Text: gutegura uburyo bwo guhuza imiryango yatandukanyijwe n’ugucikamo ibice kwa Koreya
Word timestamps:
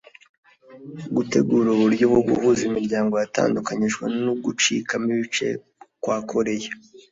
gutegura 1.15 1.67
uburyo 1.71 2.05
bwo 2.11 2.21
guhuza 2.29 2.61
imiryango 2.69 3.13
yatandukanyijwe 3.23 4.03
n’ugucikamo 4.23 5.07
ibice 5.15 5.47
kwa 6.01 6.17
Koreya 6.31 6.71